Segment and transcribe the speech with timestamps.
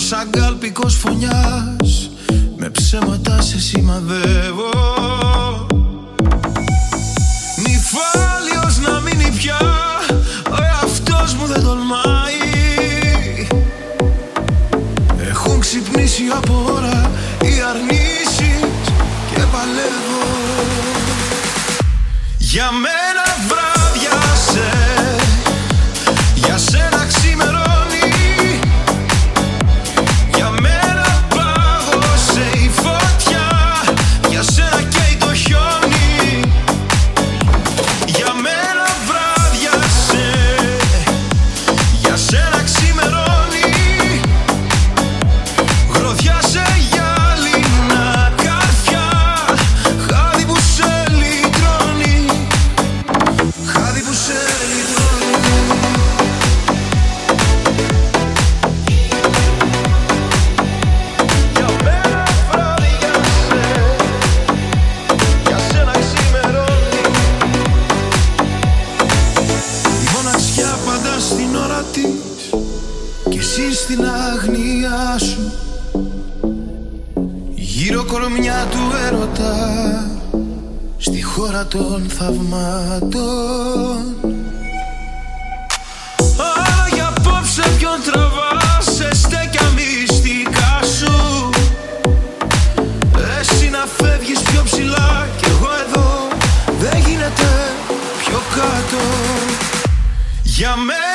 [0.00, 2.10] Σαν αγκάλπικος φωνιάς
[2.56, 4.70] Με ψέματα σε σημαδεύω.
[7.56, 9.58] Νυφάλιος να μείνει πια
[10.50, 13.46] Ο εαυτός μου δεν τολμάει.
[15.28, 17.10] Έχουν ξυπνήσει από ώρα
[17.42, 18.90] Οι αρνήσεις
[19.34, 20.26] και παλεύω.
[22.38, 22.97] Για μένα
[71.78, 75.52] Και της στην αγνία σου.
[77.54, 79.56] Γύρω κορμιά του έρωτα
[80.98, 83.20] Στη χώρα των θαυμάτων.
[86.84, 91.50] Άγια απόψε ποιον τραβάς Σε στέκια μυστικά σου.
[93.40, 96.28] Εσύ να φεύγεις πιο ψηλά Κι εγώ εδώ
[96.80, 97.48] δεν γίνεται
[98.18, 99.02] πιο κάτω.
[100.42, 101.07] Για μένα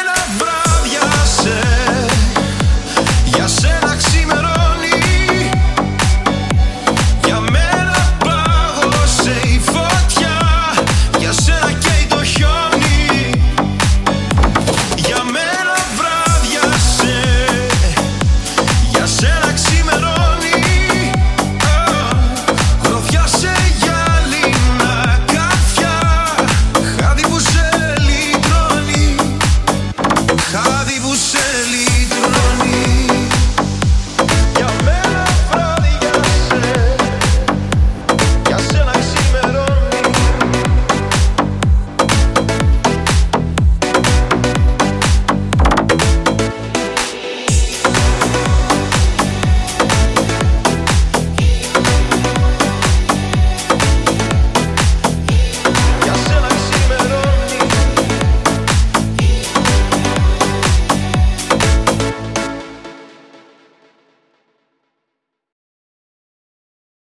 [31.16, 31.38] σε
[31.72, 31.83] λίγο